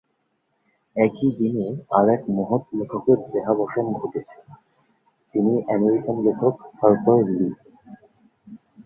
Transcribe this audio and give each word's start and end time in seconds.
একই 0.95 1.29
দিনে 1.37 1.65
আরেক 1.91 2.21
মহৎ 2.29 2.63
লেখকের 2.77 3.19
দেহাবসান 3.31 3.85
ঘটেছে— 3.93 4.39
তিনি 5.33 5.53
আমেরিকান 5.75 6.17
লেখক 6.25 6.55
হারপার 6.79 7.19
লি। 7.29 7.47